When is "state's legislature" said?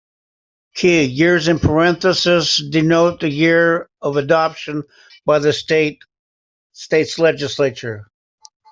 5.53-8.07